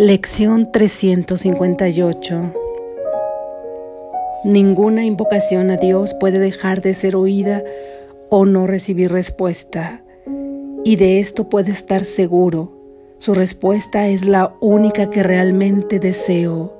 [0.00, 2.54] Lección 358
[4.44, 7.64] Ninguna invocación a Dios puede dejar de ser oída
[8.30, 10.04] o no recibir respuesta.
[10.84, 12.70] Y de esto puede estar seguro.
[13.18, 16.72] Su respuesta es la única que realmente deseo.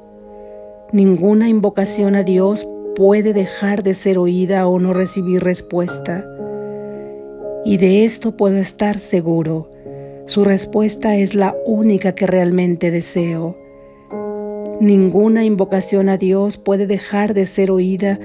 [0.93, 6.25] Ninguna invocación a Dios puede dejar de ser oída o no recibir respuesta.
[7.64, 9.73] Y de esto puedo estar seguro.
[10.29, 13.57] Su respuesta es la única que realmente deseo.
[14.79, 18.21] Ninguna invocación a Dios puede dejar de ser oída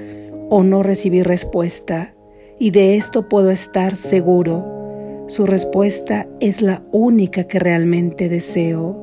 [0.50, 2.14] o no recibir respuesta,
[2.58, 5.24] y de esto puedo estar seguro.
[5.28, 9.00] Su respuesta es la única que realmente deseo.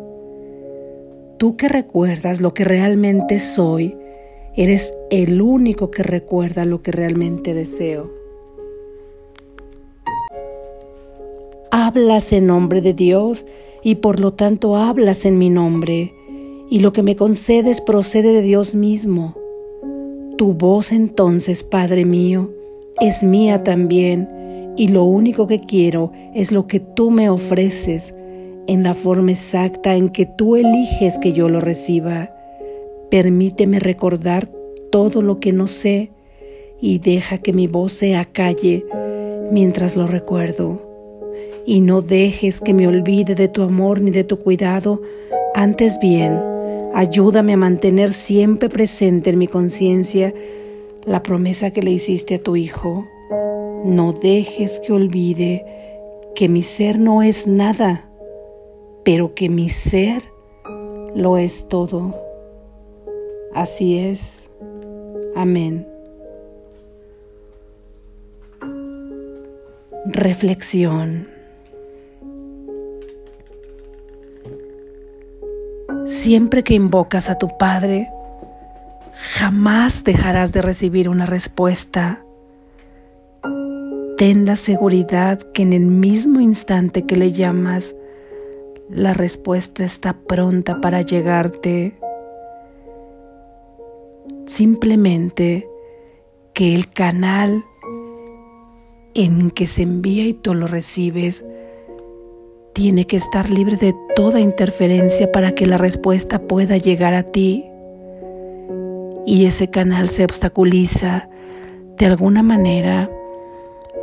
[1.40, 3.98] Tú que recuerdas lo que realmente soy,
[4.56, 8.20] eres el único que recuerda lo que realmente deseo.
[11.91, 13.45] Hablas en nombre de Dios
[13.84, 16.14] y por lo tanto hablas en mi nombre,
[16.70, 19.36] y lo que me concedes procede de Dios mismo.
[20.38, 22.50] Tu voz entonces, Padre mío,
[23.02, 24.30] es mía también,
[24.78, 28.14] y lo único que quiero es lo que tú me ofreces,
[28.67, 32.34] en la forma exacta en que tú eliges que yo lo reciba.
[33.09, 34.50] Permíteme recordar
[34.94, 36.12] todo lo que no sé
[36.80, 38.86] y deja que mi voz se acalle
[39.52, 40.91] mientras lo recuerdo
[41.66, 45.02] y no dejes que me olvide de tu amor ni de tu cuidado.
[45.54, 46.42] Antes bien,
[46.94, 50.34] ayúdame a mantener siempre presente en mi conciencia
[51.06, 53.08] la promesa que le hiciste a tu Hijo.
[53.84, 55.66] No dejes que olvide
[56.36, 58.09] que mi ser no es nada,
[59.03, 60.23] pero que mi ser
[61.16, 62.16] lo es todo.
[63.53, 64.50] Así es.
[65.36, 65.88] Amén.
[70.06, 71.31] Reflexión.
[76.12, 78.12] Siempre que invocas a tu Padre,
[79.36, 82.26] jamás dejarás de recibir una respuesta.
[84.18, 87.96] Ten la seguridad que en el mismo instante que le llamas,
[88.90, 91.97] la respuesta está pronta para llegarte.
[94.47, 95.69] Simplemente
[96.53, 97.64] que el canal
[99.14, 101.46] en que se envía y tú lo recibes
[102.81, 107.64] tiene que estar libre de toda interferencia para que la respuesta pueda llegar a ti.
[109.24, 111.30] Y ese canal se obstaculiza
[112.00, 113.08] de alguna manera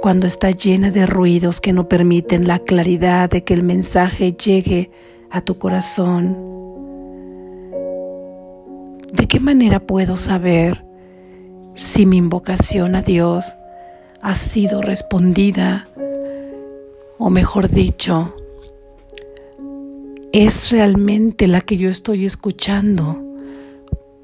[0.00, 4.92] cuando está llena de ruidos que no permiten la claridad de que el mensaje llegue
[5.28, 6.36] a tu corazón.
[9.12, 10.84] ¿De qué manera puedo saber
[11.74, 13.44] si mi invocación a Dios
[14.22, 15.88] ha sido respondida?
[17.18, 18.36] O mejor dicho,
[20.32, 23.22] es realmente la que yo estoy escuchando,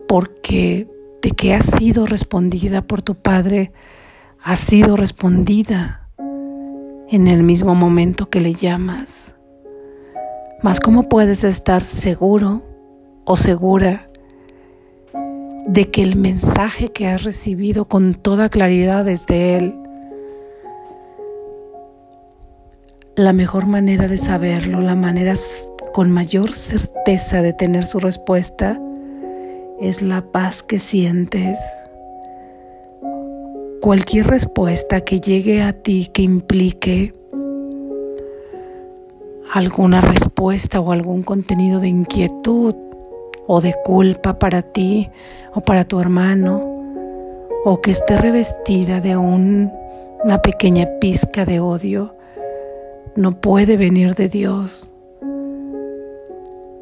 [0.06, 0.88] porque
[1.22, 3.72] de que ha sido respondida por tu Padre,
[4.43, 6.09] ha sido respondida
[7.09, 9.34] en el mismo momento que le llamas.
[10.62, 12.62] Mas ¿cómo puedes estar seguro
[13.25, 14.09] o segura
[15.66, 19.75] de que el mensaje que has recibido con toda claridad es de Él?
[23.16, 25.37] La mejor manera de saberlo, la manera
[25.94, 28.81] con mayor certeza de tener su respuesta
[29.81, 31.56] es la paz que sientes.
[33.81, 37.12] Cualquier respuesta que llegue a ti que implique
[39.53, 42.75] alguna respuesta o algún contenido de inquietud
[43.47, 45.11] o de culpa para ti
[45.55, 46.61] o para tu hermano
[47.65, 52.16] o que esté revestida de una pequeña pizca de odio,
[53.15, 54.91] no puede venir de Dios.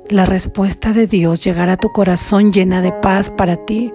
[0.09, 3.93] La respuesta de Dios llegará a tu corazón llena de paz para ti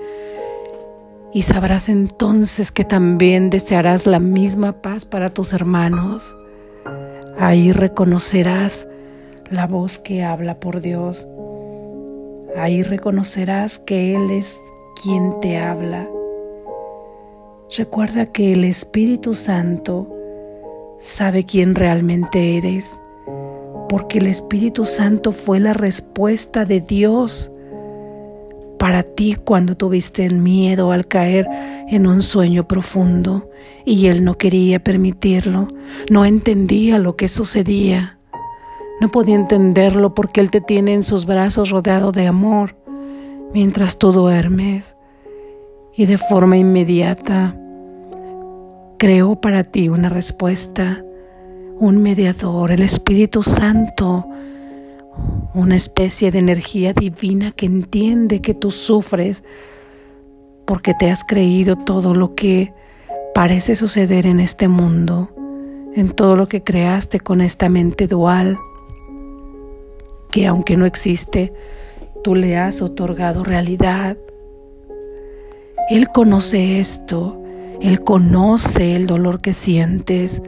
[1.33, 6.35] y sabrás entonces que también desearás la misma paz para tus hermanos.
[7.37, 8.87] Ahí reconocerás
[9.51, 11.27] la voz que habla por Dios.
[12.55, 14.57] Ahí reconocerás que Él es
[15.03, 16.07] quien te habla.
[17.77, 20.07] Recuerda que el Espíritu Santo
[20.99, 22.99] sabe quién realmente eres
[23.87, 27.51] porque el Espíritu Santo fue la respuesta de Dios
[28.77, 31.47] para ti cuando tuviste miedo al caer
[31.89, 33.49] en un sueño profundo
[33.85, 35.69] y Él no quería permitirlo,
[36.09, 38.19] no entendía lo que sucedía,
[38.99, 42.75] no podía entenderlo porque Él te tiene en sus brazos rodeado de amor
[43.53, 44.95] mientras tú duermes.
[45.95, 47.55] Y de forma inmediata
[48.99, 51.03] creó para ti una respuesta
[51.79, 54.27] un mediador, el Espíritu Santo,
[55.53, 59.43] una especie de energía divina que entiende que tú sufres
[60.65, 62.73] porque te has creído todo lo que
[63.33, 65.29] parece suceder en este mundo,
[65.95, 68.57] en todo lo que creaste con esta mente dual,
[70.31, 71.53] que aunque no existe,
[72.23, 74.17] tú le has otorgado realidad.
[75.89, 77.41] Él conoce esto,
[77.81, 80.41] Él conoce el dolor que sientes,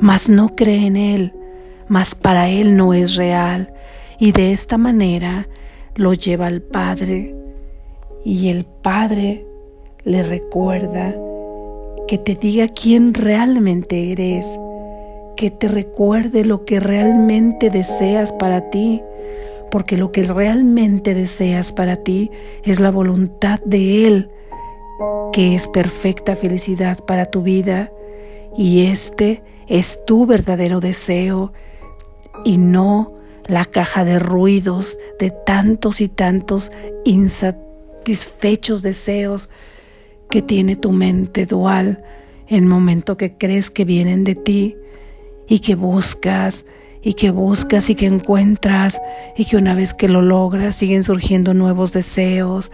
[0.00, 1.32] mas no cree en Él,
[1.88, 3.72] mas para Él no es real,
[4.18, 5.48] y de esta manera
[5.94, 7.34] lo lleva al Padre,
[8.24, 9.46] y el Padre
[10.04, 11.14] le recuerda
[12.06, 14.58] que te diga quién realmente eres,
[15.36, 19.02] que te recuerde lo que realmente deseas para ti,
[19.70, 22.30] porque lo que realmente deseas para ti
[22.64, 24.30] es la voluntad de Él,
[25.32, 27.92] que es perfecta felicidad para tu vida,
[28.56, 31.52] y este es tu verdadero deseo,
[32.44, 33.12] y no
[33.46, 36.72] la caja de ruidos de tantos y tantos
[37.04, 39.50] insatisfechos deseos
[40.30, 42.04] que tiene tu mente dual
[42.48, 44.76] en el momento que crees que vienen de ti
[45.48, 46.64] y que buscas
[47.02, 49.00] y que buscas y que encuentras
[49.36, 52.72] y que una vez que lo logras siguen surgiendo nuevos deseos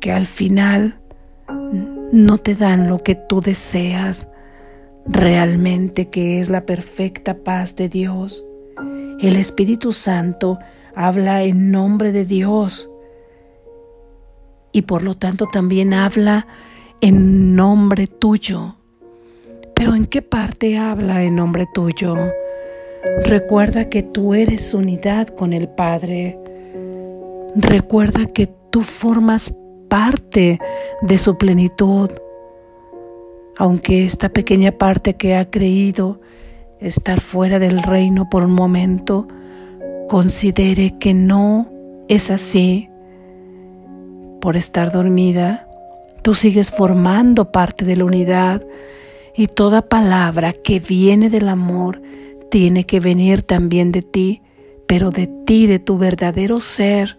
[0.00, 1.00] que al final
[2.12, 4.28] no te dan lo que tú deseas
[5.06, 8.44] realmente que es la perfecta paz de Dios.
[9.20, 10.58] El Espíritu Santo
[10.94, 12.88] habla en nombre de Dios
[14.72, 16.46] y por lo tanto también habla
[17.00, 18.76] en nombre tuyo.
[19.74, 22.16] Pero ¿en qué parte habla en nombre tuyo?
[23.24, 26.38] Recuerda que tú eres unidad con el Padre.
[27.56, 29.52] Recuerda que tú formas
[29.88, 30.58] parte
[31.02, 32.10] de su plenitud.
[33.56, 36.20] Aunque esta pequeña parte que ha creído
[36.80, 39.28] estar fuera del reino por un momento,
[40.08, 41.70] considere que no
[42.08, 42.88] es así
[44.40, 45.68] por estar dormida,
[46.22, 48.62] tú sigues formando parte de la unidad
[49.36, 52.02] y toda palabra que viene del amor
[52.50, 54.42] tiene que venir también de ti,
[54.86, 57.18] pero de ti, de tu verdadero ser.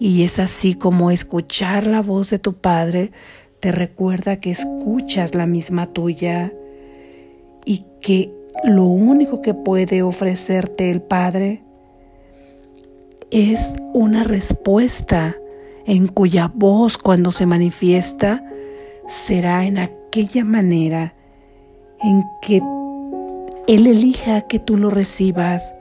[0.00, 3.12] Y es así como escuchar la voz de tu Padre
[3.60, 6.52] te recuerda que escuchas la misma tuya
[7.64, 8.32] y que
[8.64, 11.62] lo único que puede ofrecerte el Padre
[13.30, 15.36] es una respuesta
[15.86, 18.44] en cuya voz cuando se manifiesta
[19.06, 21.14] será en aquella manera
[22.02, 22.62] en que
[23.66, 25.74] Él elija que tú lo recibas.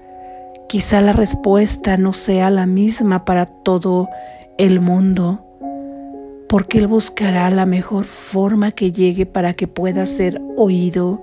[0.68, 4.09] Quizá la respuesta no sea la misma para todo
[4.57, 5.47] el mundo,
[6.48, 11.22] porque Él buscará la mejor forma que llegue para que pueda ser oído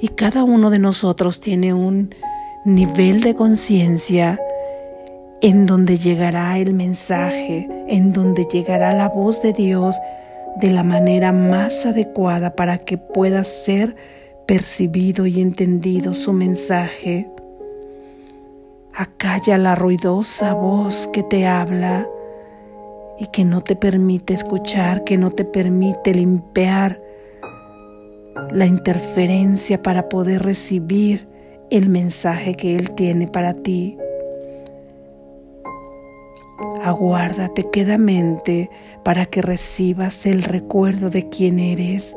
[0.00, 2.14] y cada uno de nosotros tiene un
[2.64, 4.38] nivel de conciencia
[5.40, 9.96] en donde llegará el mensaje, en donde llegará la voz de Dios
[10.56, 13.96] de la manera más adecuada para que pueda ser
[14.46, 17.28] percibido y entendido su mensaje.
[18.94, 22.06] Acalla la ruidosa voz que te habla
[23.18, 27.00] y que no te permite escuchar, que no te permite limpiar
[28.50, 31.28] la interferencia para poder recibir
[31.70, 33.96] el mensaje que Él tiene para ti.
[36.82, 38.70] Aguárdate quedamente
[39.04, 42.16] para que recibas el recuerdo de quién eres,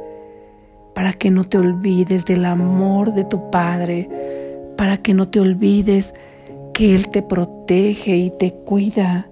[0.94, 4.10] para que no te olvides del amor de tu Padre,
[4.76, 6.14] para que no te olvides
[6.74, 9.30] que Él te protege y te cuida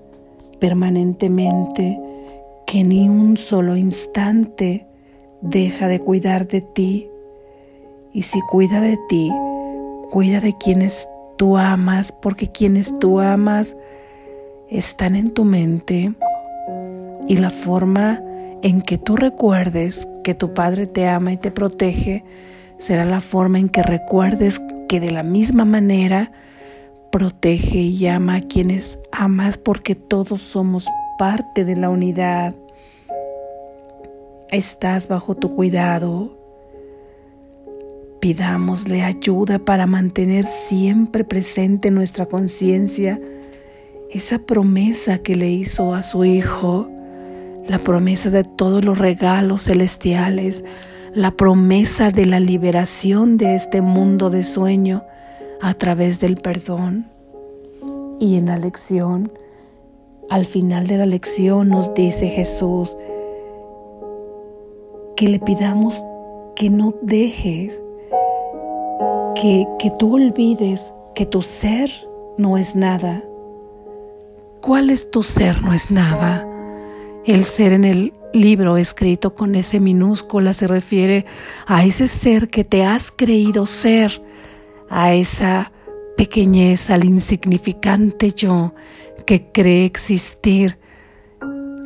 [0.64, 2.00] permanentemente,
[2.66, 4.88] que ni un solo instante
[5.42, 7.10] deja de cuidar de ti.
[8.14, 9.30] Y si cuida de ti,
[10.10, 13.76] cuida de quienes tú amas, porque quienes tú amas,
[14.70, 16.14] están en tu mente
[17.28, 18.24] y la forma
[18.62, 22.24] en que tú recuerdes que tu Padre te ama y te protege
[22.78, 26.32] será la forma en que recuerdes que de la misma manera
[27.14, 30.88] protege y ama a quienes amas porque todos somos
[31.20, 32.56] parte de la unidad.
[34.50, 36.36] Estás bajo tu cuidado.
[38.20, 43.22] Pidámosle ayuda para mantener siempre presente nuestra conciencia
[44.10, 46.90] esa promesa que le hizo a su Hijo,
[47.68, 50.66] la promesa de todos los regalos celestiales,
[51.14, 55.04] la promesa de la liberación de este mundo de sueño
[55.62, 57.08] a través del perdón.
[58.20, 59.32] Y en la lección,
[60.30, 62.98] al final de la lección nos dice Jesús
[65.16, 66.04] que le pidamos
[66.56, 67.80] que no dejes,
[69.36, 71.90] que, que tú olvides que tu ser
[72.38, 73.24] no es nada,
[74.64, 75.62] ¿Cuál es tu ser?
[75.62, 76.48] No es nada.
[77.26, 81.26] El ser en el libro escrito con ese minúscula se refiere
[81.68, 84.24] a ese ser que te has creído ser,
[84.94, 85.72] a esa
[86.16, 88.76] pequeñez, al insignificante yo
[89.26, 90.78] que cree existir,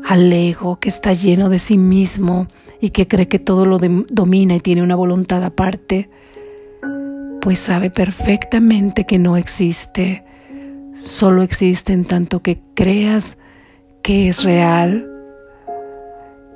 [0.05, 2.47] al ego que está lleno de sí mismo
[2.81, 6.09] y que cree que todo lo domina y tiene una voluntad aparte,
[7.39, 10.25] pues sabe perfectamente que no existe,
[10.97, 13.37] solo existe en tanto que creas
[14.03, 15.09] que es real.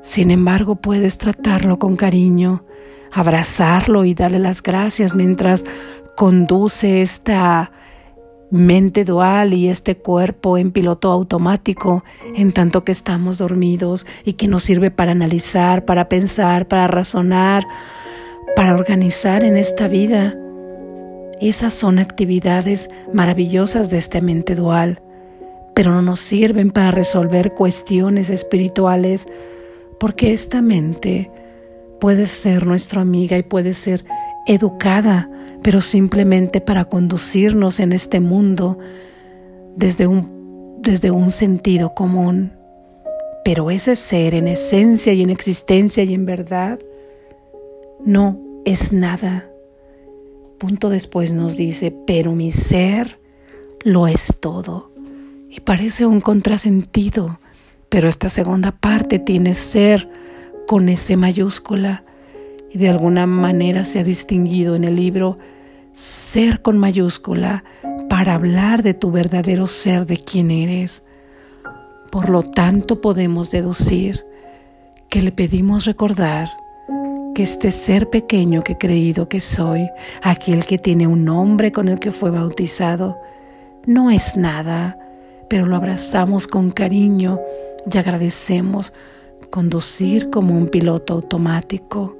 [0.01, 2.65] Sin embargo, puedes tratarlo con cariño,
[3.12, 5.63] abrazarlo y darle las gracias mientras
[6.22, 7.72] conduce esta
[8.51, 12.04] mente dual y este cuerpo en piloto automático
[12.36, 17.66] en tanto que estamos dormidos y que nos sirve para analizar, para pensar, para razonar,
[18.56, 20.38] para organizar en esta vida.
[21.40, 25.01] Esas son actividades maravillosas de esta mente dual,
[25.74, 29.28] pero no nos sirven para resolver cuestiones espirituales
[30.00, 31.32] porque esta mente
[32.00, 34.06] puede ser nuestra amiga y puede ser
[34.46, 35.28] educada,
[35.63, 38.80] pero simplemente para conducirnos en este mundo
[39.75, 42.53] desde un, desde un sentido común.
[43.44, 46.80] Pero ese ser en esencia y en existencia y en verdad
[48.03, 49.50] no es nada.
[50.58, 53.20] Punto después nos dice, pero mi ser
[53.84, 54.91] lo es todo.
[55.50, 57.39] Y parece un contrasentido,
[57.89, 60.10] pero esta segunda parte tiene ser
[60.68, 62.03] con ese mayúscula
[62.72, 65.38] y de alguna manera se ha distinguido en el libro
[65.93, 67.63] ser con mayúscula
[68.10, 71.03] para hablar de tu verdadero ser, de quién eres.
[72.12, 74.25] Por lo tanto podemos deducir
[75.10, 76.50] que le pedimos recordar
[77.33, 79.89] que este ser pequeño que he creído que soy,
[80.21, 83.17] aquel que tiene un nombre con el que fue bautizado,
[83.86, 84.98] no es nada,
[85.50, 87.39] pero lo abrazamos con cariño
[87.91, 88.93] y agradecemos
[89.50, 92.17] conducir como un piloto automático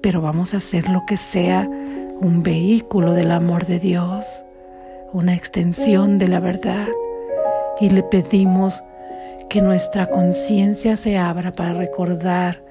[0.00, 1.68] pero vamos a hacer lo que sea
[2.20, 4.24] un vehículo del amor de Dios,
[5.12, 6.88] una extensión de la verdad.
[7.80, 8.82] Y le pedimos
[9.48, 12.64] que nuestra conciencia se abra para recordar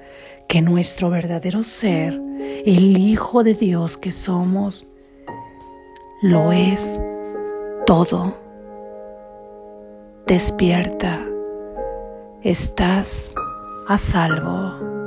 [0.46, 2.20] que nuestro verdadero ser,
[2.64, 4.86] el Hijo de Dios que somos,
[6.22, 7.00] lo es
[7.86, 8.36] todo.
[10.26, 11.20] Despierta,
[12.42, 13.34] estás
[13.88, 14.97] a salvo.